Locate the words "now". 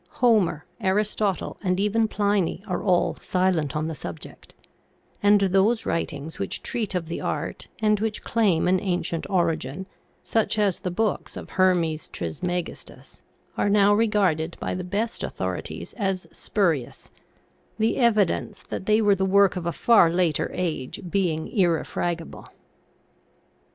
13.69-13.93